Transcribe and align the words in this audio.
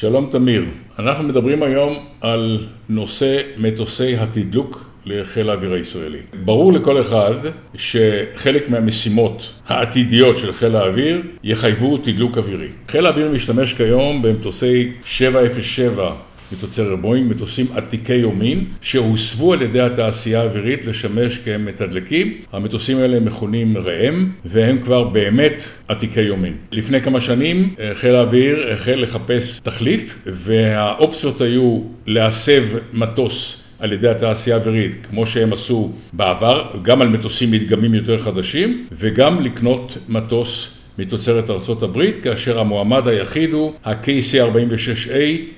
שלום 0.00 0.28
תמיר, 0.30 0.64
אנחנו 0.98 1.24
מדברים 1.24 1.62
היום 1.62 2.06
על 2.20 2.66
נושא 2.88 3.40
מטוסי 3.56 4.16
התדלוק 4.16 4.90
לחיל 5.06 5.50
האוויר 5.50 5.72
הישראלי. 5.72 6.18
ברור 6.44 6.72
לכל 6.72 7.00
אחד 7.00 7.34
שחלק 7.74 8.68
מהמשימות 8.68 9.52
העתידיות 9.66 10.36
של 10.36 10.52
חיל 10.52 10.76
האוויר 10.76 11.22
יחייבו 11.44 11.98
תדלוק 11.98 12.38
אווירי. 12.38 12.68
חיל 12.88 13.06
האוויר 13.06 13.30
משתמש 13.30 13.72
כיום 13.72 14.22
במטוסי 14.22 14.92
707 15.04 16.12
מתוצרת 16.52 17.00
בואינג, 17.00 17.30
מטוסים 17.30 17.66
עתיקי 17.74 18.14
יומין, 18.14 18.64
שהוסבו 18.80 19.52
על 19.52 19.62
ידי 19.62 19.80
התעשייה 19.80 20.40
האווירית 20.40 20.86
לשמש 20.86 21.38
כמתדלקים. 21.38 22.32
המטוסים 22.52 22.98
האלה 22.98 23.20
מכונים 23.20 23.76
ראם, 23.76 24.30
והם 24.44 24.78
כבר 24.82 25.04
באמת 25.04 25.62
עתיקי 25.88 26.20
יומין. 26.20 26.52
לפני 26.72 27.00
כמה 27.00 27.20
שנים 27.20 27.74
אה, 27.80 27.90
חיל 27.94 28.14
האוויר 28.14 28.72
החל 28.72 28.94
לחפש 28.96 29.60
תחליף, 29.60 30.18
והאופציות 30.26 31.40
היו 31.40 31.82
להסב 32.06 32.64
מטוס 32.92 33.62
על 33.78 33.92
ידי 33.92 34.08
התעשייה 34.08 34.56
האווירית, 34.56 35.06
כמו 35.10 35.26
שהם 35.26 35.52
עשו 35.52 35.92
בעבר, 36.12 36.70
גם 36.82 37.02
על 37.02 37.08
מטוסים 37.08 37.50
מדגמים 37.50 37.94
יותר 37.94 38.18
חדשים, 38.18 38.86
וגם 38.92 39.42
לקנות 39.42 39.98
מטוס 40.08 40.77
מתוצרת 40.98 41.50
ארצות 41.50 41.82
הברית, 41.82 42.22
כאשר 42.22 42.60
המועמד 42.60 43.08
היחיד 43.08 43.52
הוא 43.52 43.72
ה-KC-46A 43.84 45.12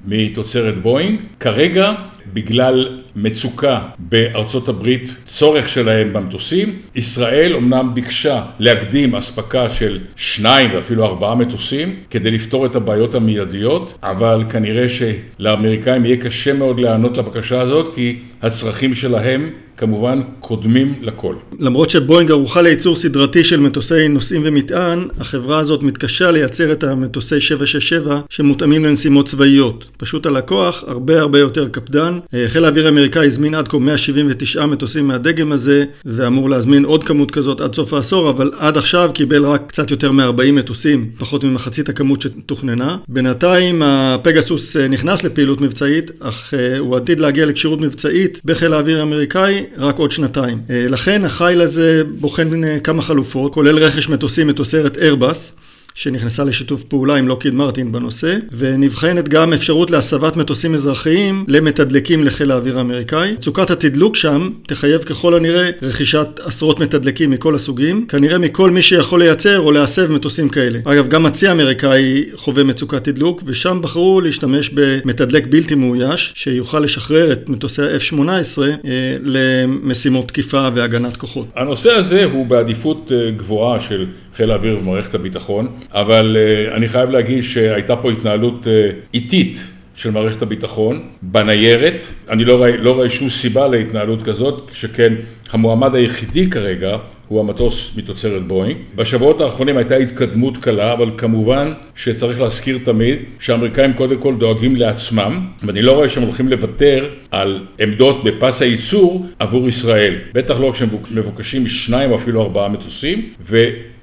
מתוצרת 0.06 0.82
בואינג. 0.82 1.20
כרגע, 1.40 1.92
בגלל 2.32 3.00
מצוקה 3.16 3.80
בארצות 3.98 4.68
הברית, 4.68 5.14
צורך 5.24 5.68
שלהם 5.68 6.12
במטוסים, 6.12 6.78
ישראל 6.94 7.54
אומנם 7.54 7.90
ביקשה 7.94 8.42
להקדים 8.58 9.14
אספקה 9.14 9.70
של 9.70 9.98
שניים 10.16 10.70
ואפילו 10.74 11.04
ארבעה 11.04 11.34
מטוסים 11.34 11.94
כדי 12.10 12.30
לפתור 12.30 12.66
את 12.66 12.76
הבעיות 12.76 13.14
המיידיות, 13.14 13.98
אבל 14.02 14.44
כנראה 14.48 14.86
שלאמריקאים 14.88 16.04
יהיה 16.04 16.16
קשה 16.16 16.52
מאוד 16.52 16.80
להיענות 16.80 17.16
לבקשה 17.16 17.60
הזאת, 17.60 17.94
כי 17.94 18.18
הצרכים 18.42 18.94
שלהם 18.94 19.50
כמובן 19.80 20.20
קודמים 20.40 20.94
לכל. 21.00 21.34
למרות 21.58 21.90
שבואינג 21.90 22.30
ערוכה 22.30 22.62
לייצור 22.62 22.96
סדרתי 22.96 23.44
של 23.44 23.60
מטוסי 23.60 24.08
נוסעים 24.08 24.42
ומטען, 24.44 25.08
החברה 25.20 25.58
הזאת 25.58 25.82
מתקשה 25.82 26.30
לייצר 26.30 26.72
את 26.72 26.84
המטוסי 26.84 27.40
767 27.40 28.20
שמותאמים 28.30 28.84
לנשימות 28.84 29.26
צבאיות. 29.26 29.84
פשוט 29.96 30.26
הלקוח 30.26 30.84
הרבה 30.86 31.20
הרבה 31.20 31.38
יותר 31.38 31.68
קפדן. 31.68 32.18
אה, 32.34 32.44
חיל 32.48 32.64
האוויר 32.64 32.86
האמריקאי 32.86 33.26
הזמין 33.26 33.54
עד 33.54 33.68
כה 33.68 33.78
179 33.78 34.66
מטוסים 34.66 35.06
מהדגם 35.08 35.52
הזה, 35.52 35.84
ואמור 36.04 36.50
להזמין 36.50 36.84
עוד 36.84 37.04
כמות 37.04 37.30
כזאת 37.30 37.60
עד 37.60 37.74
סוף 37.74 37.92
העשור, 37.92 38.30
אבל 38.30 38.50
עד 38.58 38.76
עכשיו 38.76 39.10
קיבל 39.14 39.44
רק 39.44 39.62
קצת 39.66 39.90
יותר 39.90 40.12
מ-40 40.12 40.52
מטוסים, 40.52 41.10
פחות 41.18 41.44
ממחצית 41.44 41.88
הכמות 41.88 42.22
שתוכננה. 42.22 42.96
בינתיים 43.08 43.82
הפגסוס 43.84 44.76
אה, 44.76 44.88
נכנס 44.88 45.24
לפעילות 45.24 45.60
מבצעית, 45.60 46.10
אך 46.20 46.54
אה, 46.54 46.78
הוא 46.78 46.96
עתיד 46.96 47.20
להגיע 47.20 47.46
לכשירות 47.46 47.80
מבצעית 47.80 48.40
בחיל 48.44 48.72
האוויר 48.72 49.00
האמריקאי 49.00 49.69
רק 49.76 49.98
עוד 49.98 50.12
שנתיים. 50.12 50.62
אה, 50.70 50.86
לכן 50.88 51.24
החיל 51.24 51.60
הזה 51.60 52.02
בוחן 52.18 52.64
אה, 52.64 52.80
כמה 52.80 53.02
חלופות, 53.02 53.54
כולל 53.54 53.78
רכש 53.78 54.08
מטוסים 54.08 54.46
מתוצרת 54.46 54.96
איירבס. 54.96 55.52
שנכנסה 55.94 56.44
לשיתוף 56.44 56.82
פעולה 56.82 57.16
עם 57.16 57.28
לוקיד 57.28 57.54
מרטין 57.54 57.92
בנושא, 57.92 58.36
ונבחנת 58.52 59.28
גם 59.28 59.52
אפשרות 59.52 59.90
להסבת 59.90 60.36
מטוסים 60.36 60.74
אזרחיים 60.74 61.44
למתדלקים 61.48 62.24
לחיל 62.24 62.50
האוויר 62.50 62.78
האמריקאי. 62.78 63.32
מצוקת 63.32 63.70
התדלוק 63.70 64.16
שם 64.16 64.50
תחייב 64.66 65.02
ככל 65.02 65.34
הנראה 65.34 65.70
רכישת 65.82 66.40
עשרות 66.44 66.80
מתדלקים 66.80 67.30
מכל 67.30 67.54
הסוגים, 67.54 68.06
כנראה 68.06 68.38
מכל 68.38 68.70
מי 68.70 68.82
שיכול 68.82 69.20
לייצר 69.20 69.60
או 69.60 69.72
להסב 69.72 70.12
מטוסים 70.12 70.48
כאלה. 70.48 70.78
אגב, 70.84 71.08
גם 71.08 71.26
הצי 71.26 71.48
האמריקאי 71.48 72.24
חווה 72.34 72.64
מצוקת 72.64 73.04
תדלוק, 73.04 73.42
ושם 73.46 73.78
בחרו 73.82 74.20
להשתמש 74.20 74.70
במתדלק 74.74 75.46
בלתי 75.46 75.74
מאויש, 75.74 76.32
שיוכל 76.36 76.80
לשחרר 76.80 77.32
את 77.32 77.48
מטוסי 77.48 77.82
ה-F-18 77.82 78.62
אה, 78.62 79.16
למשימות 79.22 80.28
תקיפה 80.28 80.68
והגנת 80.74 81.16
כוחות. 81.16 81.46
הנושא 81.56 81.90
הזה 81.90 82.24
הוא 82.24 82.46
בעדיפות 82.46 83.12
אה, 83.14 83.30
גבוהה 83.30 83.80
של 83.80 84.06
חיל 84.40 84.50
האוויר 84.50 84.78
ומערכת 84.78 85.14
הביטחון, 85.14 85.68
אבל 85.92 86.36
uh, 86.36 86.74
אני 86.74 86.88
חייב 86.88 87.10
להגיד 87.10 87.42
שהייתה 87.42 87.96
פה 87.96 88.10
התנהלות 88.10 88.64
uh, 88.64 88.68
איטית 89.14 89.60
של 89.94 90.10
מערכת 90.10 90.42
הביטחון 90.42 91.02
בניירת. 91.22 92.04
אני 92.28 92.44
לא 92.44 92.56
רואה, 92.56 92.76
לא 92.76 92.94
רואה 92.94 93.08
שום 93.08 93.28
סיבה 93.28 93.68
להתנהלות 93.68 94.22
כזאת, 94.22 94.70
שכן 94.72 95.14
המועמד 95.52 95.94
היחידי 95.94 96.50
כרגע 96.50 96.96
הוא 97.28 97.40
המטוס 97.40 97.92
מתוצרת 97.96 98.46
בואינג. 98.46 98.76
בשבועות 98.96 99.40
האחרונים 99.40 99.76
הייתה 99.76 99.96
התקדמות 99.96 100.56
קלה, 100.56 100.92
אבל 100.92 101.10
כמובן 101.16 101.72
שצריך 101.94 102.40
להזכיר 102.40 102.78
תמיד 102.84 103.18
שהאמריקאים 103.38 103.92
קודם 103.92 104.18
כל 104.18 104.34
דואגים 104.34 104.76
לעצמם, 104.76 105.46
ואני 105.62 105.82
לא 105.82 105.92
רואה 105.92 106.08
שהם 106.08 106.22
הולכים 106.22 106.48
לוותר 106.48 107.08
על 107.30 107.66
עמדות 107.80 108.24
בפס 108.24 108.62
הייצור 108.62 109.26
עבור 109.38 109.68
ישראל. 109.68 110.14
בטח 110.34 110.60
לא 110.60 110.70
כשהם 110.72 110.88
מבוקשים 111.10 111.66
שניים 111.66 112.10
או 112.10 112.16
אפילו 112.16 112.42
ארבעה 112.42 112.68
מטוסים, 112.68 113.28
ו... 113.40 113.58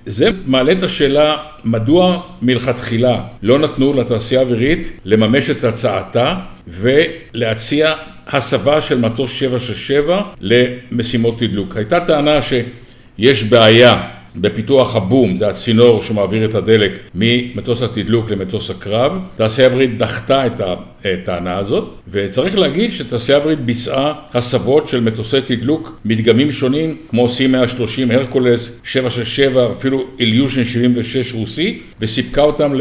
זה 0.07 0.29
מעלה 0.45 0.71
את 0.71 0.83
השאלה 0.83 1.37
מדוע 1.63 2.21
מלכתחילה 2.41 3.21
לא 3.43 3.59
נתנו 3.59 3.93
לתעשייה 3.93 4.41
האווירית 4.41 4.99
לממש 5.05 5.49
את 5.49 5.63
הצעתה 5.63 6.35
ולהציע 6.67 7.93
הסבה 8.27 8.81
של 8.81 8.99
מטוס 8.99 9.31
767 9.31 10.21
למשימות 10.41 11.39
תדלוק. 11.39 11.77
הייתה 11.77 11.99
טענה 11.99 12.39
שיש 12.41 13.43
בעיה 13.43 14.07
בפיתוח 14.41 14.95
הבום, 14.95 15.37
זה 15.37 15.47
הצינור 15.47 16.01
שמעביר 16.01 16.45
את 16.45 16.55
הדלק 16.55 16.99
ממטוס 17.15 17.81
התדלוק 17.81 18.31
למטוס 18.31 18.69
הקרב. 18.69 19.17
תעשייה 19.35 19.67
אווירית 19.67 19.97
דחתה 19.97 20.45
את 20.45 20.61
הטענה 21.05 21.57
הזאת, 21.57 21.87
וצריך 22.11 22.57
להגיד 22.57 22.91
שתעשייה 22.91 23.37
אווירית 23.37 23.59
ביצעה 23.59 24.13
הסבות 24.33 24.87
של 24.87 24.99
מטוסי 24.99 25.41
תדלוק 25.41 25.99
מדגמים 26.05 26.51
שונים, 26.51 26.97
כמו 27.09 27.25
C-130, 27.25 28.13
הרקולס, 28.13 28.81
767, 28.83 29.71
אפילו 29.77 30.03
איליושן 30.19 30.65
76 30.65 31.33
רוסי, 31.33 31.79
וסיפקה 32.01 32.41
אותם 32.41 32.73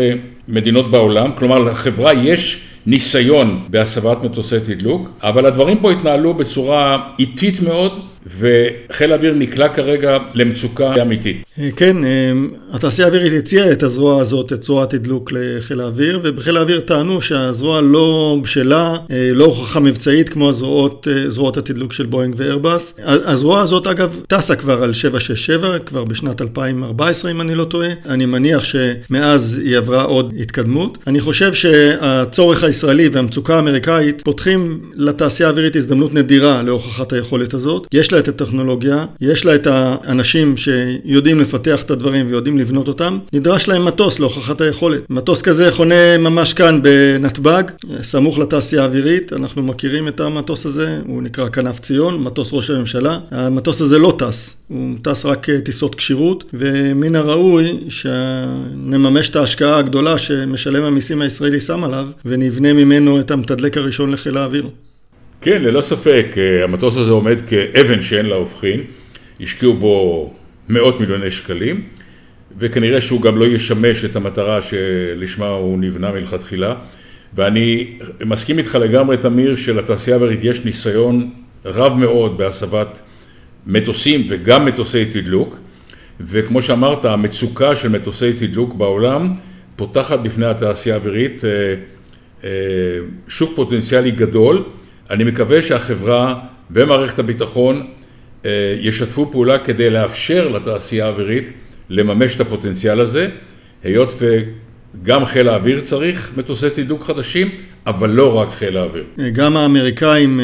למדינות 0.48 0.90
בעולם. 0.90 1.32
כלומר, 1.32 1.58
לחברה 1.58 2.14
יש 2.14 2.60
ניסיון 2.86 3.64
בהסבת 3.68 4.22
מטוסי 4.22 4.56
תדלוק, 4.60 5.10
אבל 5.22 5.46
הדברים 5.46 5.78
פה 5.78 5.92
התנהלו 5.92 6.34
בצורה 6.34 7.08
איטית 7.18 7.60
מאוד. 7.60 7.92
וחיל 8.26 9.12
האוויר 9.12 9.34
נקלע 9.34 9.68
כרגע 9.68 10.18
למצוקה 10.34 11.02
אמיתית. 11.02 11.46
אה, 11.58 11.68
כן, 11.76 12.04
אה, 12.04 12.32
התעשייה 12.72 13.08
האווירית 13.08 13.32
הציעה 13.42 13.72
את 13.72 13.82
הזרוע 13.82 14.22
הזאת, 14.22 14.52
את 14.52 14.62
זרוע 14.62 14.82
התדלוק 14.82 15.30
לחיל 15.32 15.80
האוויר, 15.80 16.20
ובחיל 16.22 16.56
האוויר 16.56 16.80
טענו 16.80 17.20
שהזרוע 17.20 17.80
לא 17.80 18.38
בשלה, 18.42 18.96
אה, 19.10 19.28
לא 19.32 19.44
הוכחה 19.44 19.80
מבצעית 19.80 20.28
כמו 20.28 20.48
הזרועות, 20.48 21.08
זרועות 21.28 21.56
התדלוק 21.56 21.92
של 21.92 22.06
בואינג 22.06 22.34
ואיירבאס. 22.38 22.94
הזרוע 23.04 23.60
הזאת 23.60 23.86
אגב 23.86 24.20
טסה 24.28 24.56
כבר 24.56 24.82
על 24.82 24.92
767, 24.92 25.78
כבר 25.78 26.04
בשנת 26.04 26.40
2014 26.40 27.30
אם 27.30 27.40
אני 27.40 27.54
לא 27.54 27.64
טועה. 27.64 27.88
אני 28.06 28.26
מניח 28.26 28.64
שמאז 28.64 29.60
היא 29.64 29.76
עברה 29.76 30.02
עוד 30.02 30.34
התקדמות. 30.40 30.98
אני 31.06 31.20
חושב 31.20 31.54
שהצורך 31.54 32.64
הישראלי 32.64 33.08
והמצוקה 33.08 33.56
האמריקאית 33.56 34.22
פותחים 34.24 34.80
לתעשייה 34.94 35.48
האווירית 35.48 35.76
הזדמנות 35.76 36.14
נדירה 36.14 36.62
להוכחת 36.62 37.12
היכולת 37.12 37.54
הזאת. 37.54 37.86
יש 37.92 38.12
לה 38.16 38.20
את 38.20 38.28
הטכנולוגיה, 38.28 39.06
יש 39.20 39.44
לה 39.44 39.54
את 39.54 39.66
האנשים 39.70 40.56
שיודעים 40.56 41.40
לפתח 41.40 41.82
את 41.82 41.90
הדברים 41.90 42.26
ויודעים 42.26 42.58
לבנות 42.58 42.88
אותם, 42.88 43.18
נדרש 43.32 43.68
להם 43.68 43.84
מטוס 43.84 44.20
להוכחת 44.20 44.60
היכולת. 44.60 45.10
מטוס 45.10 45.42
כזה 45.42 45.72
חונה 45.72 46.18
ממש 46.18 46.52
כאן 46.52 46.80
בנתב"ג, 46.82 47.62
סמוך 48.02 48.38
לתעשייה 48.38 48.82
האווירית, 48.82 49.32
אנחנו 49.32 49.62
מכירים 49.62 50.08
את 50.08 50.20
המטוס 50.20 50.66
הזה, 50.66 50.98
הוא 51.06 51.22
נקרא 51.22 51.48
כנף 51.48 51.80
ציון, 51.80 52.22
מטוס 52.22 52.48
ראש 52.52 52.70
הממשלה. 52.70 53.18
המטוס 53.30 53.80
הזה 53.80 53.98
לא 53.98 54.14
טס, 54.18 54.56
הוא 54.68 54.96
טס 55.02 55.26
רק 55.26 55.46
טיסות 55.64 55.94
כשירות, 55.94 56.44
ומן 56.54 57.16
הראוי 57.16 57.78
שנממש 57.88 59.28
את 59.28 59.36
ההשקעה 59.36 59.78
הגדולה 59.78 60.18
שמשלם 60.18 60.82
המיסים 60.82 61.22
הישראלי 61.22 61.60
שם 61.60 61.84
עליו, 61.84 62.06
ונבנה 62.24 62.72
ממנו 62.72 63.20
את 63.20 63.30
המתדלק 63.30 63.76
הראשון 63.76 64.10
לחיל 64.12 64.36
האוויר. 64.36 64.68
כן, 65.46 65.62
ללא 65.62 65.80
ספק, 65.80 66.34
אה, 66.38 66.64
המטוס 66.64 66.96
הזה 66.96 67.10
עומד 67.10 67.40
כאבן 67.48 68.02
שאין 68.02 68.26
לה 68.26 68.36
הופכין, 68.36 68.80
השקיעו 69.40 69.74
בו 69.74 70.34
מאות 70.68 71.00
מיליוני 71.00 71.30
שקלים, 71.30 71.82
וכנראה 72.58 73.00
שהוא 73.00 73.20
גם 73.20 73.36
לא 73.38 73.44
ישמש 73.44 74.04
את 74.04 74.16
המטרה 74.16 74.62
שלשמה 74.62 75.48
הוא 75.48 75.78
נבנה 75.78 76.12
מלכתחילה. 76.12 76.74
ואני 77.34 77.98
מסכים 78.24 78.58
איתך 78.58 78.74
לגמרי, 78.74 79.16
תמיר, 79.16 79.56
שלתעשייה 79.56 80.16
האווירית 80.16 80.40
יש 80.42 80.64
ניסיון 80.64 81.30
רב 81.64 81.92
מאוד 81.96 82.38
בהסבת 82.38 83.00
מטוסים 83.66 84.26
וגם 84.28 84.64
מטוסי 84.64 85.04
תדלוק, 85.04 85.58
וכמו 86.20 86.62
שאמרת, 86.62 87.04
המצוקה 87.04 87.76
של 87.76 87.88
מטוסי 87.88 88.32
תדלוק 88.32 88.74
בעולם 88.74 89.32
פותחת 89.76 90.18
בפני 90.18 90.46
התעשייה 90.46 90.94
האווירית 90.94 91.44
אה, 91.44 91.50
אה, 92.44 92.50
שוק 93.28 93.52
פוטנציאלי 93.56 94.10
גדול. 94.10 94.64
אני 95.10 95.24
מקווה 95.24 95.62
שהחברה 95.62 96.40
ומערכת 96.70 97.18
הביטחון 97.18 97.86
אה, 98.46 98.76
ישתפו 98.80 99.32
פעולה 99.32 99.58
כדי 99.58 99.90
לאפשר 99.90 100.48
לתעשייה 100.48 101.06
האווירית 101.06 101.52
לממש 101.90 102.36
את 102.36 102.40
הפוטנציאל 102.40 103.00
הזה, 103.00 103.28
היות 103.84 104.12
גם 105.02 105.24
חיל 105.24 105.48
האוויר 105.48 105.80
צריך 105.80 106.32
מטוסי 106.36 106.70
תדלוק 106.70 107.04
חדשים, 107.04 107.50
אבל 107.86 108.10
לא 108.10 108.38
רק 108.38 108.48
חיל 108.48 108.76
האוויר. 108.76 109.04
גם 109.32 109.56
האמריקאים, 109.56 110.40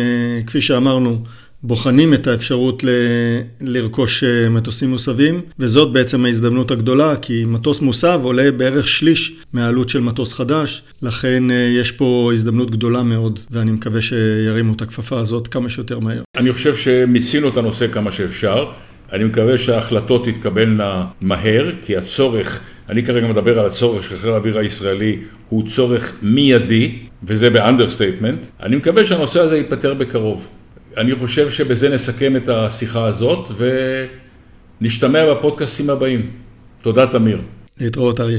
כפי 0.47 0.63
שאמרנו, 0.63 1.19
בוחנים 1.63 2.15
את 2.15 2.27
האפשרות 2.27 2.85
ל... 2.85 2.89
לרכוש 3.61 4.25
מטוסים 4.51 4.91
מוסבים, 4.91 5.41
וזאת 5.59 5.93
בעצם 5.93 6.25
ההזדמנות 6.25 6.71
הגדולה, 6.71 7.17
כי 7.17 7.45
מטוס 7.45 7.81
מוסב 7.81 8.21
עולה 8.23 8.51
בערך 8.51 8.89
שליש 8.89 9.33
מהעלות 9.53 9.89
של 9.89 10.01
מטוס 10.01 10.33
חדש, 10.33 10.83
לכן 11.03 11.45
יש 11.81 11.93
פה 11.93 12.31
הזדמנות 12.35 12.71
גדולה 12.71 13.03
מאוד, 13.03 13.41
ואני 13.51 13.73
מקווה 13.73 14.01
שירימו 14.03 14.75
את 14.75 14.83
הכפפה 14.83 15.21
הזאת 15.21 15.49
כמה 15.49 15.69
שיותר 15.69 15.99
מהר. 15.99 16.23
אני 16.37 16.53
חושב 16.53 16.75
שמיצינו 16.75 17.49
את 17.49 17.57
הנושא 17.57 17.87
כמה 17.89 18.11
שאפשר. 18.11 18.65
אני 19.13 19.25
מקווה 19.25 19.59
שההחלטות 19.59 20.25
תתקבלנה 20.25 21.07
מהר, 21.21 21.73
כי 21.81 21.97
הצורך, 21.97 22.61
אני 22.89 23.05
כרגע 23.05 23.27
מדבר 23.27 23.61
על 23.61 23.67
הצורך 23.67 24.05
של 24.05 24.19
חיל 24.19 24.31
האוויר 24.31 24.59
הישראלי, 24.59 25.19
הוא 25.49 25.67
צורך 25.67 26.19
מיידי, 26.23 26.99
וזה 27.25 27.51
ב 27.51 27.57
understatement. 27.57 28.47
אני 28.63 28.77
מקווה 28.77 29.05
שהנושא 29.05 29.41
הזה 29.41 29.57
ייפתר 29.57 29.95
בקרוב. 29.95 30.49
אני 30.97 31.15
חושב 31.15 31.51
שבזה 31.51 31.89
נסכם 31.89 32.37
את 32.37 32.49
השיחה 32.49 33.05
הזאת, 33.05 33.49
ונשתמע 34.81 35.35
בפודקאסטים 35.35 35.91
הבאים. 35.91 36.31
תודה, 36.83 37.07
תמיר. 37.07 37.41
להתראות, 37.81 38.21
אריה. 38.21 38.39